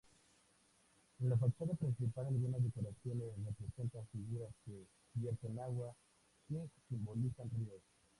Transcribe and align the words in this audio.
En 1.19 1.29
la 1.29 1.37
fachada 1.37 1.75
principal 1.75 2.25
algunas 2.25 2.63
decoraciones 2.63 3.33
representan 3.45 4.03
figuras 4.07 4.49
que 4.65 4.87
vierten 5.13 5.59
agua, 5.59 5.93
que 6.49 6.67
simbolizan 6.89 7.51
ríos. 7.51 7.83